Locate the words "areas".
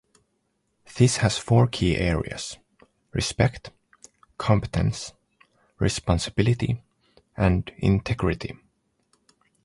1.95-2.57